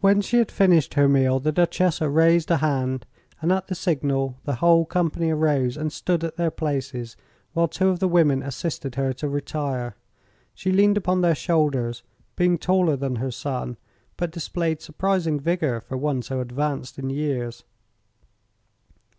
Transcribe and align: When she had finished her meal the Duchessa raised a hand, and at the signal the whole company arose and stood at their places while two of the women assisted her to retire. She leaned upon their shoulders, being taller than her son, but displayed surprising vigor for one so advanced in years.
When 0.00 0.22
she 0.22 0.38
had 0.38 0.50
finished 0.50 0.94
her 0.94 1.06
meal 1.06 1.38
the 1.40 1.52
Duchessa 1.52 2.08
raised 2.08 2.50
a 2.50 2.56
hand, 2.56 3.04
and 3.42 3.52
at 3.52 3.66
the 3.66 3.74
signal 3.74 4.38
the 4.46 4.54
whole 4.54 4.86
company 4.86 5.28
arose 5.30 5.76
and 5.76 5.92
stood 5.92 6.24
at 6.24 6.36
their 6.38 6.50
places 6.50 7.18
while 7.52 7.68
two 7.68 7.90
of 7.90 7.98
the 7.98 8.08
women 8.08 8.42
assisted 8.42 8.94
her 8.94 9.12
to 9.12 9.28
retire. 9.28 9.94
She 10.54 10.72
leaned 10.72 10.96
upon 10.96 11.20
their 11.20 11.34
shoulders, 11.34 12.02
being 12.34 12.56
taller 12.56 12.96
than 12.96 13.16
her 13.16 13.30
son, 13.30 13.76
but 14.16 14.30
displayed 14.32 14.80
surprising 14.80 15.38
vigor 15.38 15.82
for 15.82 15.98
one 15.98 16.22
so 16.22 16.40
advanced 16.40 16.98
in 16.98 17.10
years. 17.10 17.62